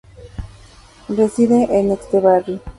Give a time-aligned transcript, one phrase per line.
[1.17, 2.55] Reside en Etxebarri.